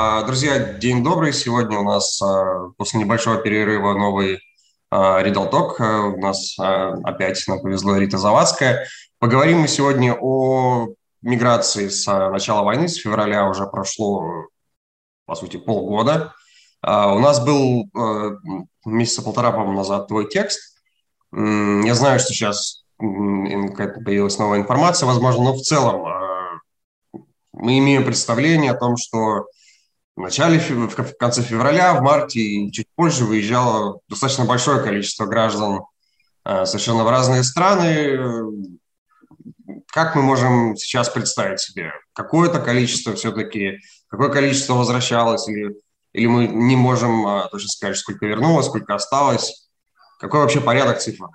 [0.00, 1.32] А, друзья, день добрый.
[1.32, 4.38] Сегодня у нас а, после небольшого перерыва новый
[4.92, 5.80] Ридл Ток.
[5.80, 8.86] У нас опять нам повезло Рита Завадская.
[9.18, 10.86] Поговорим мы сегодня о
[11.20, 14.46] миграции с начала войны, с февраля уже прошло,
[15.26, 16.32] по сути, полгода.
[16.80, 17.90] У нас был
[18.84, 20.78] месяца полтора, по-моему, назад твой текст.
[21.32, 26.04] Я знаю, что сейчас появилась новая информация, возможно, но в целом
[27.52, 29.48] мы имеем представление о том, что
[30.18, 35.82] в начале, в конце февраля, в марте и чуть позже выезжало достаточно большое количество граждан
[36.44, 38.18] э, совершенно в разные страны.
[39.86, 41.92] Как мы можем сейчас представить себе?
[42.14, 43.78] Какое-то количество все-таки,
[44.08, 45.76] какое количество возвращалось или,
[46.12, 49.70] или мы не можем э, точно сказать, сколько вернулось, сколько осталось?
[50.18, 51.28] Какой вообще порядок цифр?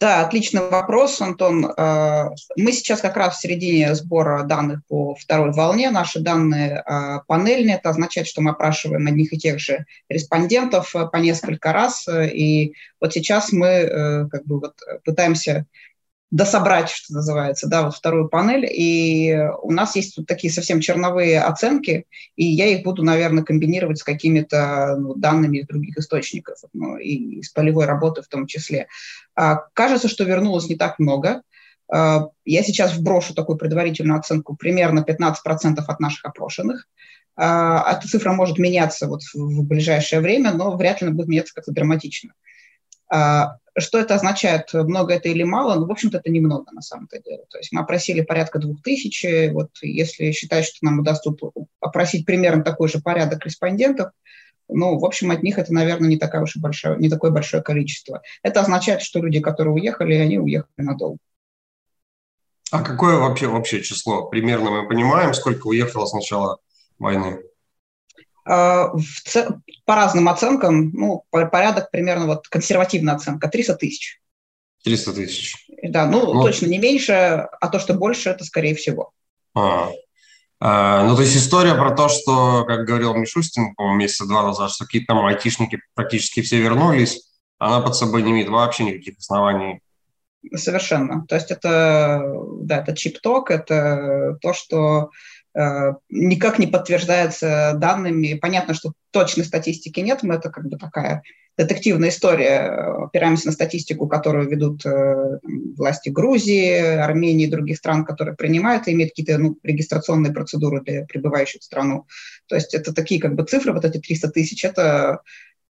[0.00, 1.64] Да, отличный вопрос, Антон.
[1.76, 5.90] Э, мы сейчас как раз в середине сбора данных по второй волне.
[5.90, 7.76] Наши данные э, панельные.
[7.76, 12.06] Это означает, что мы опрашиваем одних и тех же респондентов э, по несколько раз.
[12.08, 14.74] И вот сейчас мы как бы вот
[15.04, 15.66] пытаемся
[16.30, 18.66] дособрать, что называется, да, вот вторую панель.
[18.70, 22.04] И у нас есть тут такие совсем черновые оценки,
[22.36, 27.40] и я их буду, наверное, комбинировать с какими-то ну, данными из других источников, ну, и
[27.40, 28.88] из полевой работы в том числе.
[29.34, 31.42] А, кажется, что вернулось не так много.
[31.90, 36.88] А, я сейчас вброшу такую предварительную оценку, примерно 15% от наших опрошенных.
[37.36, 41.54] А, эта цифра может меняться вот в ближайшее время, но вряд ли она будет меняться
[41.54, 42.34] как-то драматично.
[43.10, 45.74] А, что это означает, много это или мало?
[45.74, 47.44] Ну, в общем-то, это немного на самом-то деле.
[47.50, 49.24] То есть мы опросили порядка двух тысяч.
[49.52, 51.30] Вот если считать, что нам удастся
[51.80, 54.10] опросить примерно такой же порядок респондентов,
[54.68, 57.62] ну, в общем, от них это, наверное, не, такая уж и большая, не такое большое
[57.62, 58.22] количество.
[58.42, 61.18] Это означает, что люди, которые уехали, они уехали надолго.
[62.70, 64.26] А какое вообще общее число?
[64.26, 66.58] Примерно мы понимаем, сколько уехало с начала
[66.98, 67.38] войны?
[68.50, 68.94] А,
[69.84, 74.20] по разным оценкам, ну, порядок примерно, вот консервативная оценка, 300 тысяч.
[74.84, 75.54] 300 тысяч.
[75.82, 79.10] Да, ну, ну, точно не меньше, а то, что больше, это скорее всего.
[79.54, 79.90] А,
[80.60, 84.70] а, ну, то есть история про то, что, как говорил Мишустин, по-моему, месяца два назад,
[84.70, 87.20] что какие-то там айтишники практически все вернулись,
[87.58, 89.80] она под собой не имеет вообще никаких оснований.
[90.54, 91.26] Совершенно.
[91.26, 92.22] То есть это,
[92.62, 95.10] да, это чип-ток, это то, что
[95.54, 98.38] никак не подтверждается данными.
[98.40, 101.22] Понятно, что точной статистики нет, но это как бы такая
[101.58, 102.70] детективная история.
[103.06, 105.40] Опираемся на статистику, которую ведут э,
[105.76, 111.04] власти Грузии, Армении и других стран, которые принимают и имеют какие-то ну, регистрационные процедуры для
[111.04, 112.06] прибывающих в страну.
[112.46, 115.20] То есть это такие как бы цифры, вот эти 300 тысяч, это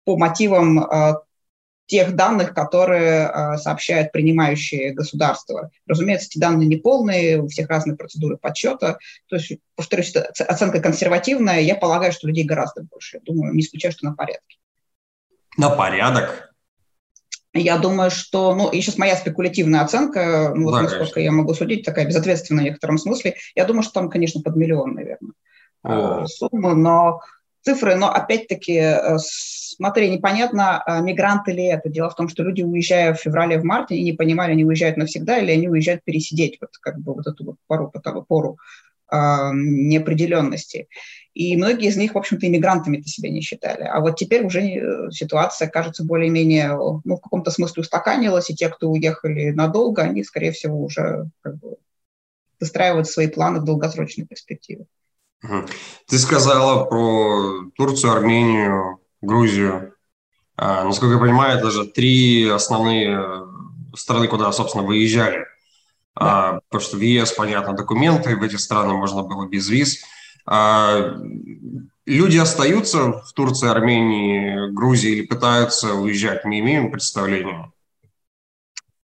[0.04, 1.14] по мотивам э,
[1.92, 5.70] тех данных, которые э, сообщают принимающие государства.
[5.86, 8.96] Разумеется, эти данные не полные, у всех разные процедуры подсчета.
[9.28, 11.60] То есть, повторюсь, оценка консервативная.
[11.60, 13.18] Я полагаю, что людей гораздо больше.
[13.18, 14.56] Я думаю, не исключаю, что на порядке.
[15.58, 16.54] На порядок?
[17.52, 21.20] Я думаю, что, ну, и сейчас моя спекулятивная оценка, ну, вот да, насколько конечно.
[21.20, 24.94] я могу судить, такая безответственная в некотором смысле, я думаю, что там, конечно, под миллион,
[24.94, 25.34] наверное,
[25.82, 26.24] О.
[26.24, 27.20] суммы, но
[27.62, 31.88] цифры, но опять-таки, э, смотри, непонятно, э, мигранты ли это.
[31.88, 34.96] Дело в том, что люди, уезжая в феврале, в марте, и не понимали, они уезжают
[34.96, 38.58] навсегда или они уезжают пересидеть вот как бы вот эту вот пору, пору, пору
[39.10, 39.16] э,
[39.52, 40.88] неопределенности.
[41.34, 43.84] И многие из них, в общем-то, иммигрантами-то себя не считали.
[43.84, 48.68] А вот теперь уже э, ситуация, кажется, более-менее, ну, в каком-то смысле устаканилась, и те,
[48.68, 51.76] кто уехали надолго, они, скорее всего, уже как бы
[52.60, 54.86] выстраивают свои планы в долгосрочной перспективе.
[56.06, 59.94] Ты сказала про Турцию, Армению, Грузию.
[60.56, 63.46] А, насколько я понимаю, это же три основные э,
[63.96, 65.46] страны, куда, собственно, выезжали.
[66.14, 66.60] А, да.
[66.68, 70.04] потому что в ЕС, понятно, документы, в эти страны можно было без виз.
[70.46, 71.16] А,
[72.06, 76.44] люди остаются в Турции, Армении, Грузии или пытаются уезжать?
[76.44, 77.72] Мы имеем представление?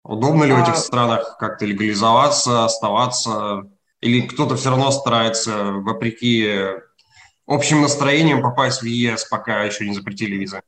[0.02, 3.70] Удобно ли в этих странах как-то легализоваться, оставаться?
[4.04, 6.46] Или кто-то все равно старается, вопреки
[7.46, 10.60] общим настроениям, попасть в ЕС, пока еще не запретили визы?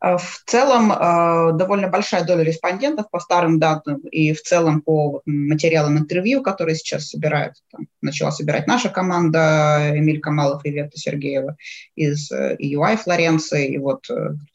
[0.00, 5.22] Э, в целом э, довольно большая доля респондентов по старым датам и в целом по
[5.26, 11.56] материалам интервью, которые сейчас собирают, там, начала собирать наша команда, Эмиль Камалов и Вета Сергеева
[11.94, 14.08] из EUI э, Флоренции, и вот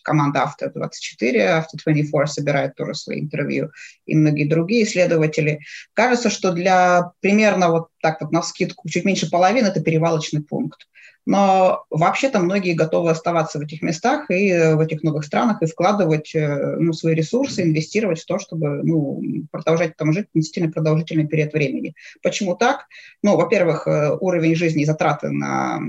[0.03, 3.71] команда Авто 24, Авто 24 собирает тоже свои интервью,
[4.06, 5.59] и многие другие исследователи.
[5.94, 10.88] Кажется, что для примерно вот так вот на скидку чуть меньше половины это перевалочный пункт.
[11.25, 16.36] Но вообще-то многие готовы оставаться в этих местах и в этих новых странах и вкладывать
[16.36, 19.21] э, ну, свои ресурсы, инвестировать в то, чтобы ну,
[19.51, 21.95] продолжать там жить действительно продолжительный период времени.
[22.21, 22.86] Почему так?
[23.24, 25.80] Ну, ну, во-первых, э, уровень жизни и затраты на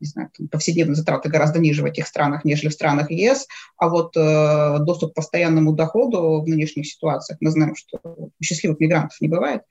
[0.00, 3.46] не знаю, повседневные затраты гораздо ниже в этих странах, нежели в странах ЕС,
[3.76, 8.00] а вот э, доступ к постоянному доходу в нынешних ситуациях, мы знаем, что
[8.42, 9.62] счастливых мигрантов не бывает,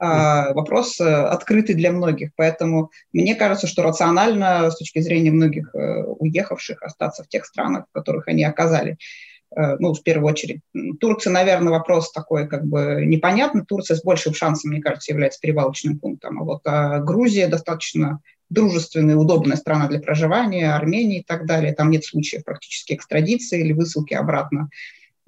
[0.00, 5.72] э, вопрос э, открытый для многих, поэтому мне кажется, что рационально с точки зрения многих
[5.72, 10.60] э, уехавших остаться в тех странах, в которых они оказали Э, ну, в первую очередь.
[11.00, 13.64] Турция, наверное, вопрос такой как бы непонятный.
[13.64, 16.40] Турция с большим шансом, мне кажется, является перевалочным пунктом.
[16.40, 18.20] А вот а Грузия достаточно
[18.50, 21.74] дружественная, удобная страна для проживания, Армения и так далее.
[21.74, 24.68] Там нет случаев практически экстрадиции или высылки обратно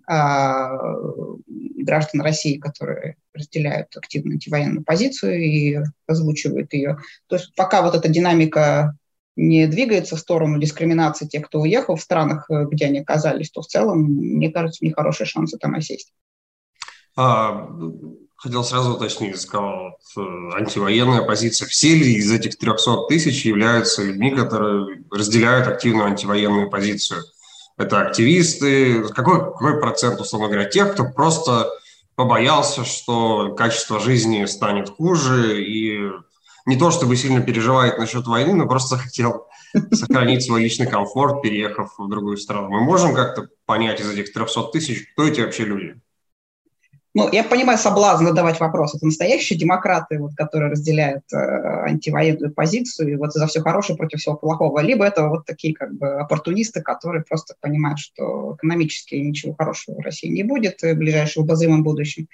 [0.06, 0.76] а,
[1.48, 6.98] граждан России, которые разделяют активно антивоенную позицию и озвучивают ее.
[7.26, 8.94] То есть пока вот эта динамика
[9.38, 13.62] не двигается в сторону дискриминации тех, кто уехал в странах, э, где они оказались, то
[13.62, 16.12] в целом, мне кажется, у них хорошие шансы там осесть.
[17.16, 17.68] А,
[18.36, 20.20] хотел сразу уточнить, сказал, э,
[20.56, 21.68] антивоенная позиция.
[21.68, 27.22] Все ли из этих 300 тысяч являются людьми, которые разделяют активную антивоенную позицию?
[27.76, 29.04] Это активисты?
[29.10, 31.70] Какой, какой процент, условно говоря, тех, кто просто
[32.16, 36.10] побоялся, что качество жизни станет хуже и
[36.68, 39.46] не то чтобы сильно переживает насчет войны, но просто хотел
[39.90, 42.68] сохранить свой личный комфорт, переехав в другую страну.
[42.68, 45.98] Мы можем как-то понять из этих 300 тысяч, кто эти вообще люди?
[47.14, 48.94] Ну, я понимаю соблазн задавать вопрос.
[48.94, 54.20] Это настоящие демократы, вот, которые разделяют э, антивоенную позицию, и вот за все хорошее против
[54.20, 54.80] всего плохого.
[54.80, 60.04] Либо это вот такие как бы оппортунисты, которые просто понимают, что экономически ничего хорошего в
[60.04, 62.28] России не будет в ближайшем обозримом будущем.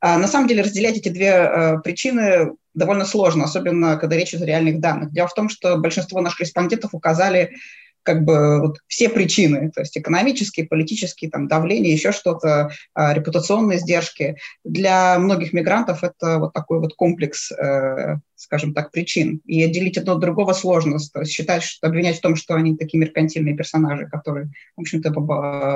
[0.00, 4.42] А, на самом деле разделять эти две э, причины довольно сложно, особенно когда речь идет
[4.42, 5.10] о реальных данных.
[5.10, 7.56] Дело в том, что большинство наших респондентов указали
[8.02, 13.78] как бы вот все причины, то есть экономические, политические, там, давление, еще что-то, э, репутационные
[13.78, 14.36] издержки.
[14.64, 19.40] Для многих мигрантов это вот такой вот комплекс, э, скажем так, причин.
[19.44, 20.98] И отделить одно от другого сложно.
[21.12, 25.10] То есть считать, что обвинять в том, что они такие меркантильные персонажи, которые, в общем-то,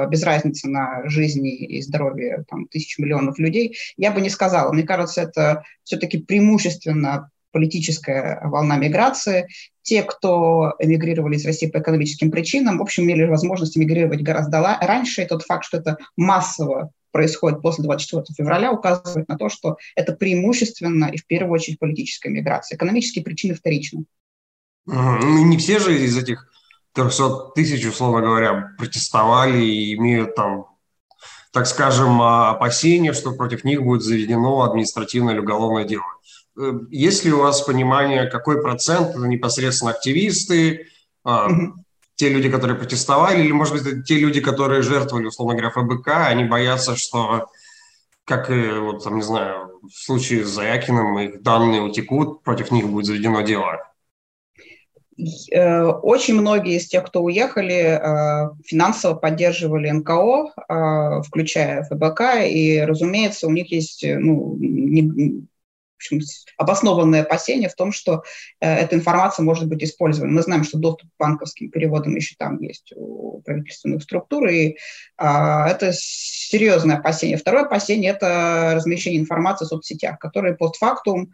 [0.07, 4.73] без разницы на жизни и здоровье там, тысяч миллионов людей, я бы не сказала.
[4.73, 9.47] Мне кажется, это все-таки преимущественно политическая волна миграции.
[9.83, 15.23] Те, кто эмигрировали из России по экономическим причинам, в общем, имели возможность эмигрировать гораздо раньше.
[15.23, 20.13] И тот факт, что это массово происходит после 24 февраля, указывает на то, что это
[20.13, 22.77] преимущественно и в первую очередь политическая миграция.
[22.77, 24.05] Экономические причины вторичны.
[24.87, 26.49] Ну, не все же из этих
[26.95, 30.67] 300 тысяч, условно говоря, протестовали и имеют там,
[31.53, 36.05] так скажем, опасения, что против них будет заведено административное или уголовное дело.
[36.59, 40.89] Э, есть ли у вас понимание, какой процент это непосредственно активисты,
[41.27, 41.73] mm-hmm.
[42.17, 46.45] те люди, которые протестовали, или, может быть, те люди, которые жертвовали, условно говоря, ФБК, они
[46.45, 47.47] боятся, что,
[48.25, 53.07] как вот, там, не знаю, в случае с Заякиным, их данные утекут, против них будет
[53.07, 53.89] заведено дело?
[55.53, 63.47] Э, очень многие из тех, кто уехали, э, финансово поддерживали НКО, включая ФБК, и, разумеется,
[63.47, 64.59] у них есть ну,
[66.03, 66.21] общем,
[66.57, 68.23] обоснованное опасение в том, что
[68.61, 70.33] э, эта информация может быть использована.
[70.33, 74.75] Мы знаем, что доступ к банковским переводам еще там есть у правительственных структур, и э,
[75.19, 77.37] это серьезное опасение.
[77.37, 81.33] Второе опасение– это размещение информации в соцсетях, которые постфактум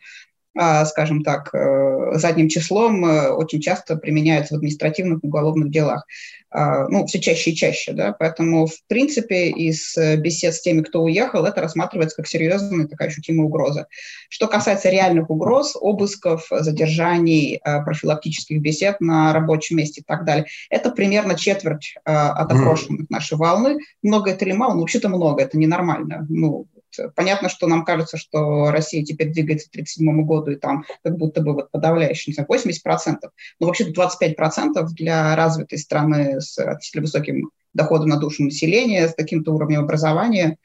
[0.87, 6.05] скажем так, э, задним числом э, очень часто применяются в административных уголовных делах.
[6.51, 10.81] А, ну, все чаще и чаще, да, поэтому, в принципе, из э, бесед с теми,
[10.81, 13.87] кто уехал, это рассматривается как серьезная такая ощутимая угроза.
[14.31, 20.91] Что касается реальных угроз, обысков, задержаний, профилактических бесед на рабочем месте и так далее, это
[20.91, 23.79] примерно четверть от опрошенных нашей волны.
[24.03, 24.75] Много это или мало?
[24.75, 26.27] Ну, вообще-то много, это ненормально.
[26.29, 26.67] Ну,
[27.15, 31.41] Понятно, что нам кажется, что Россия теперь двигается к 1937 году, и там как будто
[31.41, 37.51] бы вот подавляющий, не знаю, 80%, но вообще-то 25% для развитой страны с относительно высоким
[37.75, 40.57] доходом на душу населения, с таким-то уровнем образования,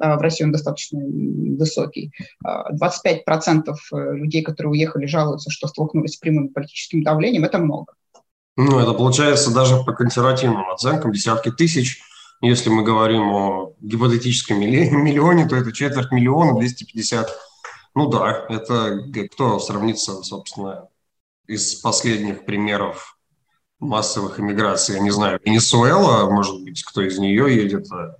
[0.00, 2.12] а, в России он достаточно высокий.
[2.44, 7.44] 25% а, людей, которые уехали, жалуются, что столкнулись с прямым политическим давлением.
[7.44, 7.94] Это много.
[8.56, 12.00] Ну, это получается даже по консервативным оценкам десятки тысяч
[12.40, 17.28] если мы говорим о гипотетическом миллионе, то это четверть миллиона, 250.
[17.94, 19.00] Ну да, это
[19.32, 20.88] кто сравнится, собственно,
[21.46, 23.18] из последних примеров
[23.80, 28.16] массовых иммиграций, я не знаю, Венесуэла, может быть, кто из нее едет, а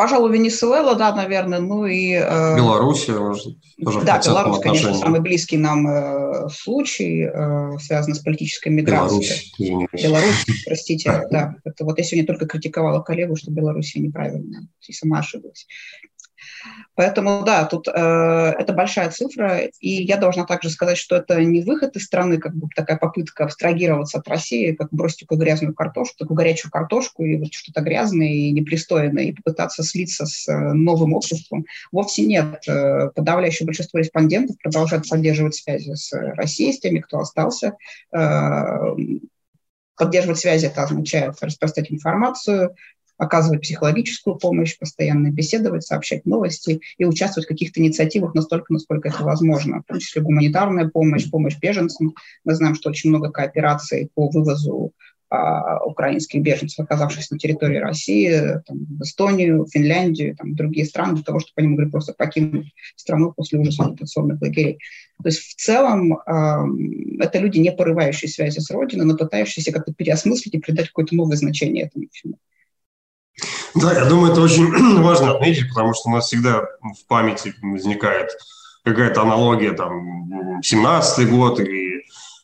[0.00, 2.12] Пожалуй, Венесуэла, да, наверное, ну и...
[2.14, 3.44] Э, Белоруссия, может,
[3.84, 9.52] тоже Да, Беларусь, конечно, самый близкий нам э, случай, э, связанный с политической миграцией.
[9.58, 11.54] Беларусь, Беларусь, простите, да.
[11.66, 15.66] Это вот я сегодня только критиковала коллегу, что Белоруссия неправильно, и сама ошиблась.
[16.94, 21.62] Поэтому, да, тут э, это большая цифра, и я должна также сказать, что это не
[21.62, 26.18] выход из страны, как бы такая попытка абстрагироваться от России, как бросить такую грязную картошку,
[26.18, 31.14] такую горячую картошку, и вот что-то грязное и непристойное, и попытаться слиться с э, новым
[31.14, 31.64] обществом.
[31.92, 32.62] Вовсе нет.
[32.68, 37.76] Э, подавляющее большинство респондентов продолжают поддерживать связи с Россией, с теми, кто остался.
[38.12, 38.94] Э,
[39.96, 42.74] поддерживать связи это означает распространять информацию,
[43.20, 49.22] оказывать психологическую помощь, постоянно беседовать, сообщать новости и участвовать в каких-то инициативах настолько, насколько это
[49.22, 52.14] возможно, в том числе гуманитарная помощь, помощь беженцам.
[52.44, 54.94] Мы знаем, что очень много коопераций по вывозу
[55.28, 58.32] а, украинских беженцев, оказавшихся на территории России,
[58.66, 63.34] там, в Эстонию, Финляндию, там, другие страны, для того, чтобы они могли просто покинуть страну
[63.36, 64.78] после ужаса оккупационных лагерей.
[65.22, 69.92] То есть в целом э, это люди, не порывающие связи с Родиной, но пытающиеся как-то
[69.92, 72.38] переосмыслить и придать какое-то новое значение этому всему.
[73.74, 74.68] Да, я думаю, это очень
[75.02, 78.30] важно отметить, потому что у нас всегда в памяти возникает
[78.84, 82.02] какая-то аналогия, там, 17-й год или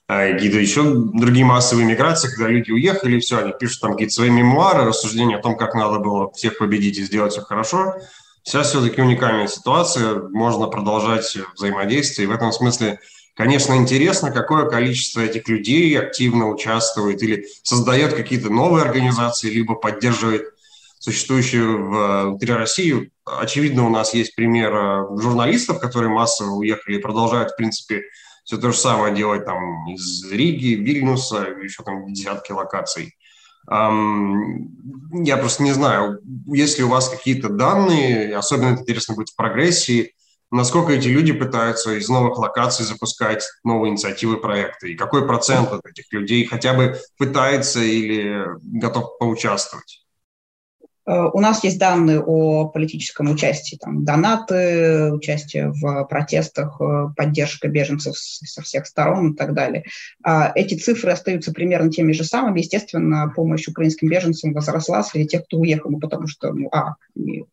[0.08, 4.30] а, какие-то еще другие массовые миграции, когда люди уехали, все, они пишут там какие-то свои
[4.30, 7.96] мемуары, рассуждения о том, как надо было всех победить и сделать все хорошо.
[8.44, 13.00] Сейчас все-таки уникальная ситуация, можно продолжать взаимодействие, и в этом смысле
[13.36, 20.54] Конечно, интересно, какое количество этих людей активно участвует или создает какие-то новые организации, либо поддерживает
[21.06, 23.12] существующую внутри России.
[23.24, 28.02] Очевидно, у нас есть пример э, журналистов, которые массово уехали и продолжают, в принципе,
[28.42, 33.14] все то же самое делать там из Риги, Вильнюса, еще там десятки локаций.
[33.68, 39.36] Я просто не знаю, есть ли у вас какие-то данные, особенно это интересно будет в
[39.36, 40.12] прогрессии,
[40.52, 45.84] насколько эти люди пытаются из новых локаций запускать новые инициативы, проекты, и какой процент от
[45.84, 50.05] этих людей хотя бы пытается или готов поучаствовать?
[51.06, 57.68] Э, у нас есть данные о политическом участии, там, донаты, участие в протестах, э, поддержка
[57.68, 59.84] беженцев со всех сторон и так далее.
[60.22, 62.60] А эти цифры остаются примерно теми же самыми.
[62.60, 66.96] Естественно, помощь украинским беженцам возросла среди тех, кто уехал, ну, потому что, ну, а,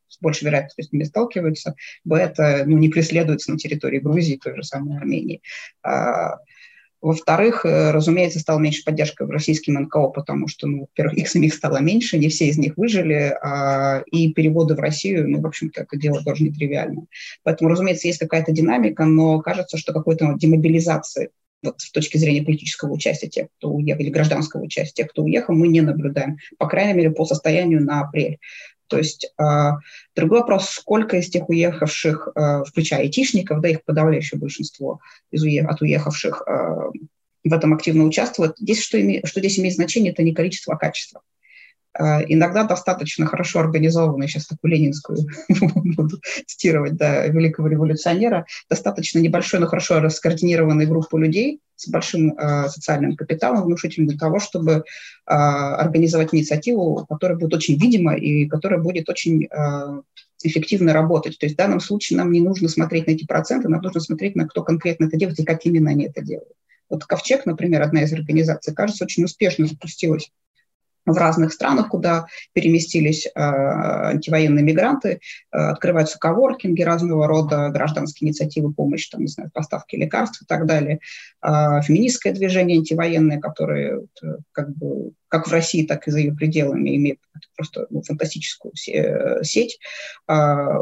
[0.07, 4.55] с большей вероятностью с ними сталкиваются, б, это ну, не преследуется на территории Грузии, той
[4.55, 5.41] же самой Армении.
[7.03, 11.53] Во-вторых, э, разумеется, стала меньше поддержка в российским НКО, потому что, ну, во-первых, их самих
[11.53, 15.81] стало меньше, не все из них выжили, а, и переводы в Россию, ну, в общем-то,
[15.81, 17.07] это дело тоже нетривиально.
[17.43, 21.31] Поэтому, разумеется, есть какая-то динамика, но кажется, что какой-то демобилизации
[21.61, 25.53] вот с точки зрения политического участия тех, кто уехал, или гражданского участия тех, кто уехал,
[25.55, 28.39] мы не наблюдаем, по крайней мере, по состоянию на апрель.
[28.87, 29.43] То есть э,
[30.15, 34.99] другой вопрос, сколько из тех уехавших, э, включая айтишников, да, их подавляющее большинство
[35.31, 36.51] из уе- от уехавших э,
[37.43, 38.57] в этом активно участвует.
[38.57, 41.21] Здесь что, име- что здесь имеет значение, это не количество, а качество.
[41.97, 45.19] Э, иногда достаточно хорошо организованная, сейчас такую ленинскую
[45.95, 52.69] буду цитировать, да, великого революционера, достаточно небольшой, но хорошо раскоординированной группу людей с большим э,
[52.69, 54.81] социальным капиталом внушительным для того, чтобы э,
[55.25, 60.01] организовать инициативу, которая будет очень видима и которая будет очень э,
[60.43, 61.37] эффективно работать.
[61.37, 64.35] То есть в данном случае нам не нужно смотреть на эти проценты, нам нужно смотреть
[64.35, 66.53] на кто конкретно это делает и как именно они это делают.
[66.89, 70.29] Вот Ковчег, например, одна из организаций, кажется, очень успешно запустилась
[71.05, 75.19] в разных странах, куда переместились э, антивоенные мигранты,
[75.51, 80.65] э, открываются коворкинги разного рода, гражданские инициативы, помощь, там, не знаю, поставки лекарств и так
[80.65, 80.99] далее,
[81.41, 81.47] э,
[81.83, 86.95] феминистское движение антивоенное, которое э, как бы как в России, так и за ее пределами
[86.95, 87.17] имеет
[87.55, 89.79] просто ну, фантастическую э, сеть.
[90.29, 90.77] Э,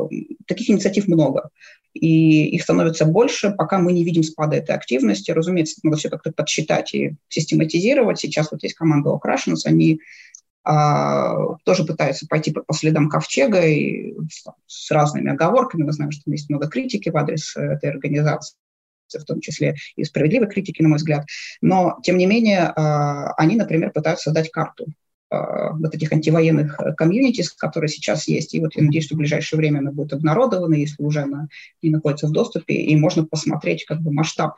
[0.45, 1.49] таких инициатив много
[1.93, 5.31] и их становится больше, пока мы не видим спада этой активности.
[5.31, 8.19] Разумеется, надо все как-то подсчитать и систематизировать.
[8.19, 9.99] Сейчас вот есть команда Украшенс, они
[10.63, 14.13] а, тоже пытаются пойти по, по следам Ковчега и
[14.67, 15.83] с разными оговорками.
[15.83, 18.55] Мы знаем, что есть много критики в адрес э, этой организации
[19.13, 21.25] в том числе и справедливой критики, на мой взгляд.
[21.59, 24.85] Но, тем не менее, а, они, например, пытаются создать карту
[25.31, 28.53] вот этих антивоенных э, комьюнити, которые сейчас есть.
[28.53, 31.47] И вот я надеюсь, что в ближайшее время она будет обнародована, если уже она
[31.81, 34.55] не находится в доступе, и можно посмотреть как бы масштаб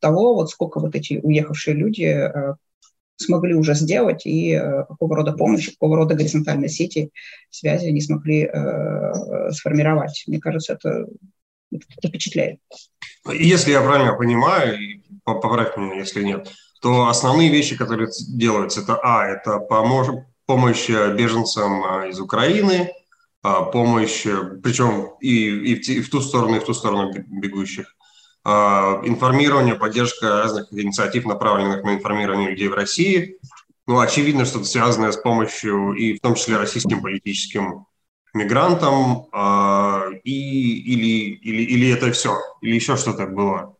[0.00, 2.54] того, вот сколько вот эти уехавшие люди э,
[3.16, 4.58] смогли уже сделать и
[4.88, 7.10] какого рода помощи, какого рода горизонтальные сети
[7.50, 10.24] связи они смогли э, сформировать.
[10.26, 11.06] Мне кажется, это,
[11.70, 12.58] это впечатляет.
[13.32, 14.78] Если я правильно понимаю,
[15.24, 20.08] поправь меня, если нет, то основные вещи, которые делаются, это, а, это помощь,
[20.46, 22.92] помощь беженцам а, из Украины,
[23.42, 24.26] а, помощь,
[24.62, 27.94] причем и, и, в, и в ту сторону, и в ту сторону бегущих,
[28.44, 33.38] а, информирование, поддержка разных инициатив, направленных на информирование людей в России.
[33.86, 37.86] Ну, очевидно, что это связано с помощью и в том числе российским политическим
[38.34, 43.75] мигрантам, э, и, или, или, или это все, или еще что-то было?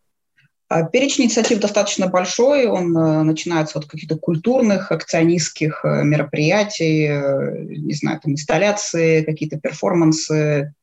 [0.69, 7.63] А, перечень инициатив достаточно большой, он э, начинается от каких-то культурных, акционистских э, мероприятий, э,
[7.69, 10.73] не знаю, там инсталляции, какие-то перформансы.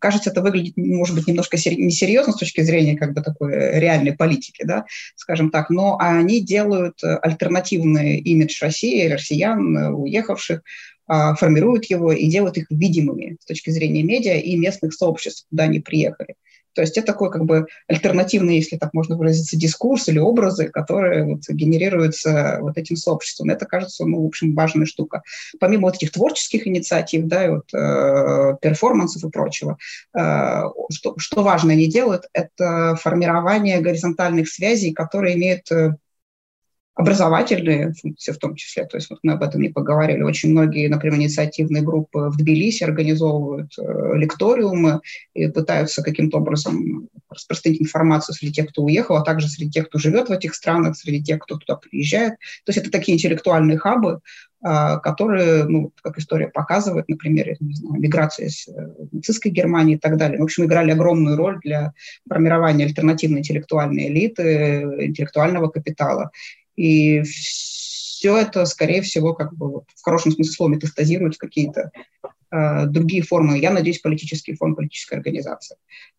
[0.00, 4.64] Кажется, это выглядит, может быть, немножко несерьезно с точки зрения как бы такой реальной политики,
[4.64, 10.62] да, скажем так, но они делают альтернативный имидж России, россиян, уехавших,
[11.06, 15.64] а, формируют его и делают их видимыми с точки зрения медиа и местных сообществ, куда
[15.64, 16.34] они приехали.
[16.74, 21.24] То есть это такой как бы альтернативный, если так можно выразиться, дискурс или образы, которые
[21.24, 23.50] вот генерируются вот этим сообществом.
[23.50, 25.22] Это кажется, ну, в общем, важная штука.
[25.60, 29.78] Помимо вот этих творческих инициатив, да, и вот э, перформансов и прочего,
[30.16, 30.62] э,
[30.92, 35.96] что, что важно они делают, это формирование горизонтальных связей, которые имеют э,
[36.94, 38.84] образовательные функции в том числе.
[38.86, 40.22] То есть вот мы об этом не поговорили.
[40.22, 45.00] Очень многие, например, инициативные группы в Тбилиси организовывают э, лекториумы
[45.34, 49.98] и пытаются каким-то образом распространить информацию среди тех, кто уехал, а также среди тех, кто
[49.98, 52.34] живет в этих странах, среди тех, кто туда приезжает.
[52.64, 54.20] То есть это такие интеллектуальные хабы,
[54.64, 58.72] э, которые, ну, как история показывает, например, не знаю, миграция из э,
[59.10, 60.38] нацистской Германии и так далее.
[60.38, 61.92] В общем, играли огромную роль для
[62.28, 66.30] формирования альтернативной интеллектуальной элиты, интеллектуального капитала.
[66.76, 71.90] И все это, скорее всего, как бы вот, в хорошем смысле слова метастазирует в какие-то
[72.50, 75.76] э, другие формы, я надеюсь, политические формы политической организации.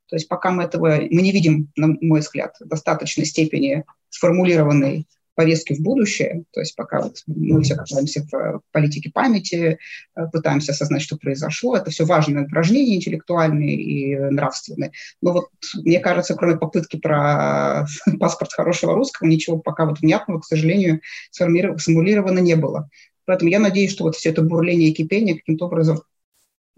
[0.07, 5.73] То есть пока мы этого, мы не видим, на мой взгляд, достаточной степени сформулированной повестки
[5.73, 6.43] в будущее.
[6.51, 9.77] То есть пока вот мы все пытаемся в политике памяти,
[10.15, 11.75] э, пытаемся осознать, что произошло.
[11.75, 14.91] Это все важные упражнения интеллектуальные и нравственные.
[15.21, 17.85] Но вот мне кажется, кроме попытки про
[18.19, 21.01] паспорт хорошего русского, ничего пока вот внятного, к сожалению,
[21.31, 22.89] сформулировано не было.
[23.25, 26.01] Поэтому я надеюсь, что вот все это бурление и кипение каким-то образом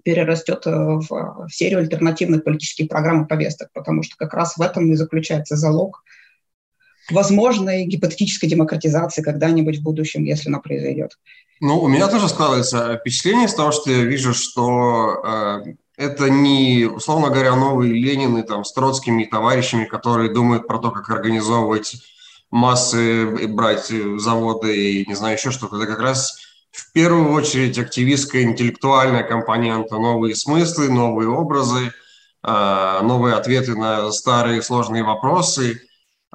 [0.04, 4.92] перерастет э, в серию альтернативных политических программ и повесток, потому что как раз в этом
[4.92, 6.04] и заключается залог
[7.12, 11.18] возможной гипотетической демократизации когда-нибудь в будущем, если она произойдет.
[11.60, 16.86] Ну, у меня тоже складывается впечатление с того, что я вижу, что э, это не,
[16.86, 21.96] условно говоря, новые Ленины там, с троцкими товарищами, которые думают про то, как организовывать
[22.52, 25.78] массы, брать заводы и не знаю еще что-то.
[25.78, 26.38] Это как раз
[26.72, 31.92] в первую очередь активистская интеллектуальная компонента, новые смыслы, новые образы,
[32.44, 35.82] э, новые ответы на старые сложные вопросы–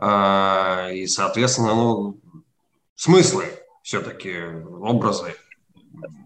[0.03, 2.21] и, соответственно, ну,
[2.97, 3.45] смыслы
[3.83, 4.37] все-таки,
[4.81, 5.35] образы.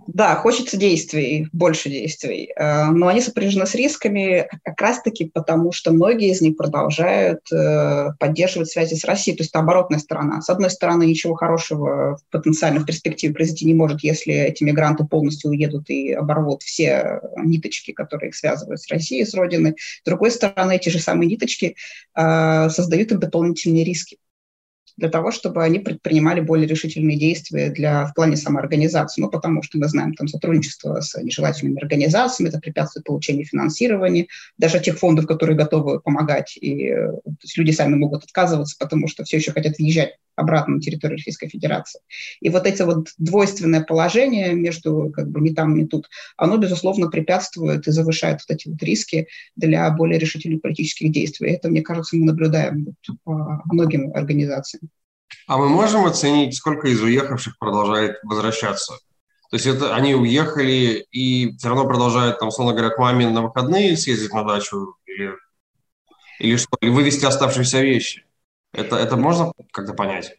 [0.07, 5.92] Да, хочется действий, больше действий, э, но они сопряжены с рисками как раз-таки потому, что
[5.92, 10.40] многие из них продолжают э, поддерживать связи с Россией, то есть это оборотная сторона.
[10.42, 15.90] С одной стороны, ничего хорошего в перспективе произойти не может, если эти мигранты полностью уедут
[15.90, 19.75] и оборвут все ниточки, которые их связывают с Россией, с Родиной.
[19.79, 21.75] С другой стороны, эти же самые ниточки
[22.14, 24.19] э, создают им дополнительные риски
[24.96, 29.20] для того, чтобы они предпринимали более решительные действия для, в плане самоорганизации.
[29.20, 34.26] Ну, потому что мы знаем, там сотрудничество с нежелательными организациями, это препятствует получению финансирования,
[34.59, 36.56] даже тех фондов, которые готовы помогать.
[36.61, 37.12] И э,
[37.56, 42.01] люди сами могут отказываться, потому что все еще хотят въезжать обратно на территорию Российской Федерации.
[42.40, 47.09] И вот эти вот двойственное положение между как бы ни там, ни тут, оно, безусловно,
[47.09, 51.51] препятствует и завышает вот эти вот риски для более решительных политических действий.
[51.51, 54.90] Это, мне кажется, мы наблюдаем вот по многим организациям.
[55.49, 58.94] А мы можем оценить, сколько из уехавших продолжает возвращаться?
[59.51, 63.42] То есть это они уехали и все равно продолжают, там, условно говоря, к маме на
[63.42, 65.33] выходные съездить на дачу или,
[66.40, 66.77] или что?
[66.81, 68.25] Или вывести оставшиеся вещи?
[68.76, 70.36] Это, это можно как-то понять?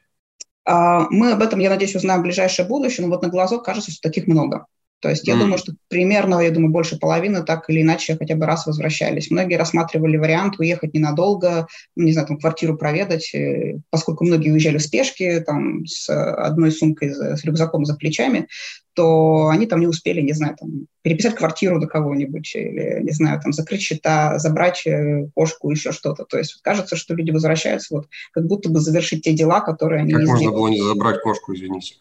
[0.64, 3.92] А, мы об этом, я надеюсь, узнаем в ближайшее будущее, но вот на глазок кажется,
[3.92, 4.68] что таких много.
[5.00, 5.40] То есть я mm.
[5.40, 9.30] думаю, что примерно, я думаю, больше половины так или иначе хотя бы раз возвращались.
[9.30, 14.78] Многие рассматривали вариант уехать ненадолго, ну, не знаю, там квартиру проведать, э, поскольку многие уезжали
[14.78, 18.48] в спешке, там с одной сумкой, с рюкзаком за плечами,
[18.96, 23.40] то они там не успели, не знаю, там переписать квартиру до кого-нибудь или, не знаю,
[23.40, 26.26] там закрыть счета, забрать э, кошку, еще что-то.
[26.26, 30.14] То есть кажется, что люди возвращаются вот как будто бы завершить те дела, которые они
[30.14, 30.56] как можно сделали.
[30.56, 31.98] было не забрать кошку, извините?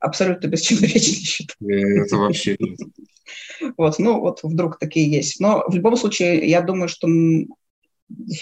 [0.00, 1.54] Абсолютно бесчеловечный счет.
[1.60, 2.56] Это вообще...
[3.76, 5.38] Вот, ну вот вдруг такие есть.
[5.38, 7.06] Но в любом случае, я думаю, что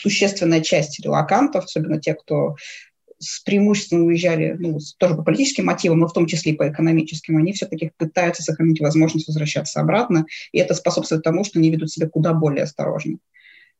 [0.01, 2.57] существенная часть релакантов, особенно те, кто
[3.18, 7.37] с преимуществом уезжали, ну, тоже по политическим мотивам, но в том числе и по экономическим,
[7.37, 12.09] они все-таки пытаются сохранить возможность возвращаться обратно, и это способствует тому, что они ведут себя
[12.09, 13.18] куда более осторожно.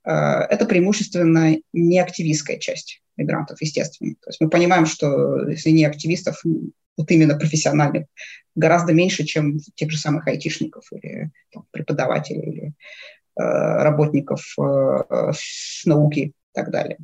[0.05, 4.15] Э, это преимущественно не активистская часть мигрантов, естественно.
[4.21, 6.43] То есть мы понимаем, что если не активистов,
[6.99, 8.07] вот именно профессиональных,
[8.55, 12.73] гораздо меньше, чем тех же самых айтишников или там, преподавателей или э,
[13.37, 15.33] работников э,
[15.87, 16.99] науки и так далее.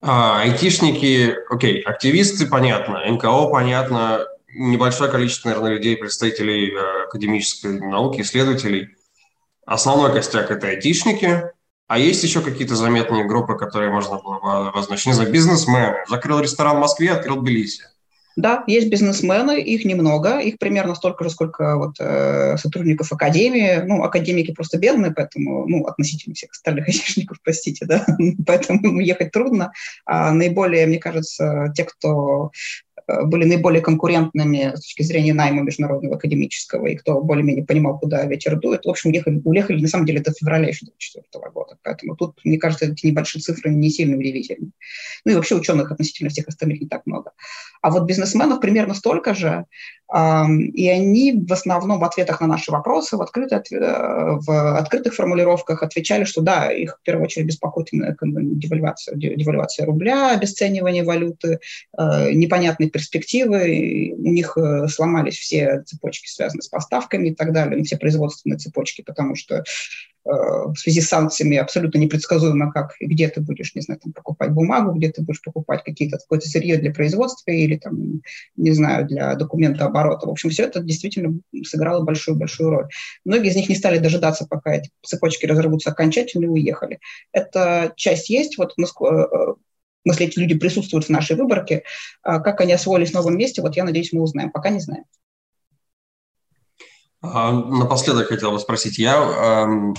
[0.00, 8.20] А, айтишники, окей, активисты, понятно, НКО, понятно, небольшое количество, наверное, людей, представителей э, академической науки,
[8.20, 8.96] исследователей.
[9.66, 11.53] Основной костяк– это айтишники,
[11.86, 15.06] а есть еще какие-то заметные группы, которые можно было обозначить?
[15.06, 15.96] Не знаю, бизнесмены.
[16.08, 17.84] Закрыл ресторан в Москве, открыл Тбилиси.
[18.36, 23.82] Да, есть бизнесмены, их немного, их примерно столько же, сколько вот, э, сотрудников академии.
[23.86, 28.04] Ну, академики просто бедные, поэтому, ну, относительно всех остальных айтишников, простите, да,
[28.46, 29.72] поэтому ехать трудно.
[30.04, 32.50] А наиболее, мне кажется, те, кто
[33.06, 38.58] были наиболее конкурентными с точки зрения найма международного академического, и кто более-менее понимал, куда ветер
[38.58, 38.84] дует.
[38.84, 41.78] В общем, уехали, уехали на самом деле до февраля еще 2024 года.
[41.82, 44.70] Поэтому тут, мне кажется, эти небольшие цифры не сильно удивительны.
[45.24, 47.32] Ну и вообще ученых относительно всех остальных не так много.
[47.84, 49.66] А вот бизнесменов примерно столько же,
[50.10, 55.82] и они в основном в ответах на наши вопросы, в, открытых, э, в открытых формулировках
[55.82, 61.58] отвечали, что да, их в первую очередь беспокоит девальвация, девальвация рубля, обесценивание валюты,
[61.98, 67.76] э, непонятные перспективы, у них э, сломались все цепочки, связанные с поставками и так далее,
[67.76, 69.62] ну, все производственные цепочки, потому что
[70.24, 74.52] в связи с санкциями абсолютно непредсказуемо, как и где ты будешь, не знаю, там, покупать
[74.52, 78.22] бумагу, где ты будешь покупать какие-то какое-то сырье для производства или там,
[78.56, 80.26] не знаю, для документа оборота.
[80.26, 82.88] В общем, все это действительно сыграло большую-большую роль.
[83.24, 87.00] Многие из них не стали дожидаться, пока эти цепочки разорвутся окончательно и уехали.
[87.32, 89.56] Эта часть есть, вот э, в
[90.04, 91.82] смысле, эти люди присутствуют в нашей выборке.
[92.22, 94.50] Как они освоились в новом месте, вот я надеюсь, мы узнаем.
[94.50, 95.04] Пока не знаем.
[97.20, 99.94] А, напоследок хотел бы спросить, я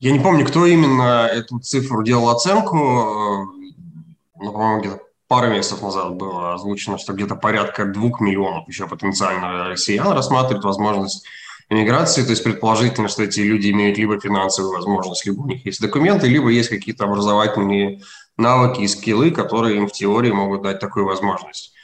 [0.00, 5.82] я не помню, кто именно эту цифру делал оценку, э, но, по-моему, где-то пару месяцев
[5.82, 11.26] назад было озвучено, что где-то порядка двух миллионов еще потенциально россиян рассматривают возможность
[11.68, 15.80] иммиграции, то есть предположительно, что эти люди имеют либо финансовую возможность, либо у них есть
[15.80, 18.00] документы, либо есть какие-то образовательные
[18.36, 21.74] навыки и скиллы, которые им в теории могут дать такую возможность.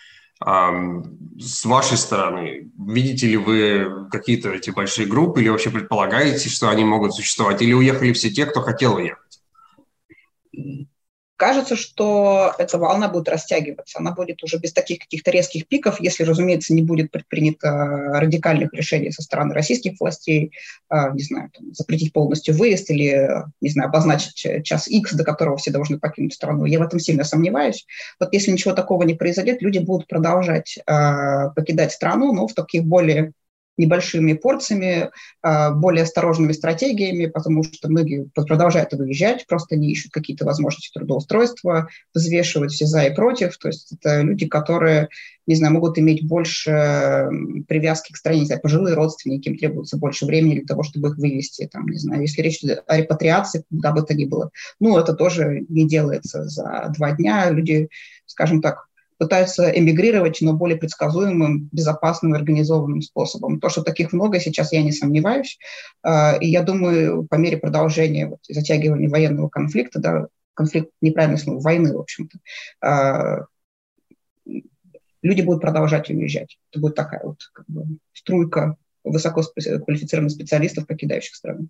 [0.45, 6.85] С вашей стороны, видите ли вы какие-то эти большие группы или вообще предполагаете, что они
[6.85, 7.63] могут существовать?
[7.63, 9.41] Или уехали все те, кто хотел уехать?
[11.37, 13.99] Кажется, что эта волна будет растягиваться.
[13.99, 17.69] Она будет уже без таких каких-то резких пиков, если, разумеется, не будет предпринято
[18.15, 20.53] радикальных решений со стороны российских властей,
[20.89, 23.29] а, не знаю, там, запретить полностью выезд или,
[23.61, 26.67] не знаю, обозначить час X, до которого все должны покинуть страну.
[26.67, 27.85] Я в этом сильно сомневаюсь.
[28.21, 32.85] Вот если ничего такого не произойдет, люди будут продолжать э, покидать страну, но в таких
[32.85, 33.33] более
[33.77, 35.11] небольшими порциями,
[35.43, 41.89] а, более осторожными стратегиями, потому что многие продолжают выезжать, просто не ищут какие-то возможности трудоустройства,
[42.15, 43.57] взвешивают все за и против.
[43.59, 45.09] То есть это люди, которые,
[45.47, 47.29] не знаю, могут иметь больше
[47.69, 51.19] привязки к стране, не знаю, пожилые родственники, им требуется больше времени для того, чтобы их
[51.19, 51.69] вывести.
[51.71, 54.51] Там, не знаю, если речь о репатриации, куда бы то ни было.
[54.81, 57.51] Ну, это тоже не делается за два дня.
[57.51, 57.89] Люди,
[58.27, 58.87] скажем так,
[59.19, 63.61] пытаются эмигрировать, но более предсказуемым, безопасным организованным способом.
[63.61, 65.59] То, что таких много сейчас, я не сомневаюсь.
[66.03, 71.61] А, и я думаю, по мере продолжения вот, затягивания военного конфликта, да, конфликт, неправильно слово,
[71.61, 72.39] войны, в общем-то,
[72.81, 73.47] а,
[75.23, 76.59] люди будут продолжать уезжать.
[76.71, 81.69] Это будет такая вот как бы, струйка высококвалифицированных специалистов, покидающих страну.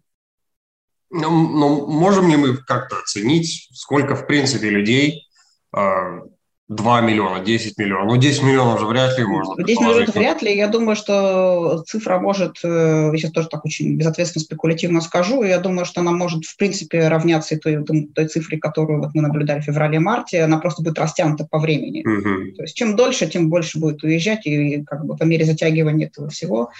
[1.10, 5.28] Ну, но можем ли мы как-то оценить, сколько, в принципе, людей
[5.72, 6.22] а,
[6.68, 8.14] 2 миллиона, 10 миллионов.
[8.14, 10.56] Ну, 10 миллионов уже вряд ли можно 10 миллионов вряд ли.
[10.56, 15.58] Я думаю, что цифра может, э, я сейчас тоже так очень безответственно спекулятивно скажу, я
[15.58, 19.60] думаю, что она может, в принципе, равняться и той, той цифре, которую вот мы наблюдали
[19.60, 22.00] в феврале-марте, она просто будет растянута по времени.
[22.00, 22.56] Угу.
[22.56, 26.30] То есть чем дольше, тем больше будет уезжать, и как бы по мере затягивания этого
[26.30, 26.70] всего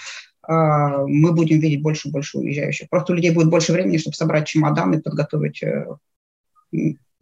[0.41, 2.89] а, мы будем видеть больше и больше уезжающих.
[2.89, 5.85] Просто у людей будет больше времени, чтобы собрать чемодан и подготовить э,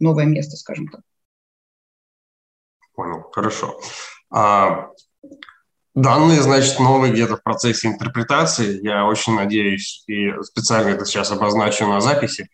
[0.00, 1.02] новое место, скажем так.
[2.94, 3.80] Понял, хорошо.
[4.30, 4.90] А,
[5.94, 8.80] данные, значит, новые где-то в процессе интерпретации.
[8.82, 12.48] Я очень надеюсь, и специально это сейчас обозначу на записи,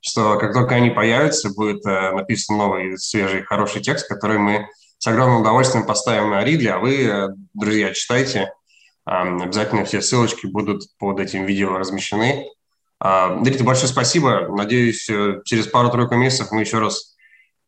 [0.00, 5.06] что как только они появятся, будет э, написан новый, свежий, хороший текст, который мы с
[5.06, 8.52] огромным удовольствием поставим на Ридли, а вы, э, друзья, читайте.
[9.06, 12.46] Э, обязательно все ссылочки будут под этим видео размещены.
[13.02, 14.48] Э, Дмитрий, большое спасибо.
[14.48, 17.15] Надеюсь, э, через пару-тройку месяцев мы еще раз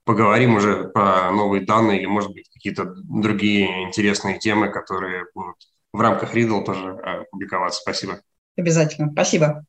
[0.09, 5.57] поговорим уже про новые данные или, может быть, какие-то другие интересные темы, которые будут
[5.93, 7.83] в рамках Riddle тоже э, публиковаться.
[7.83, 8.23] Спасибо.
[8.57, 9.13] Обязательно.
[9.13, 9.67] Спасибо.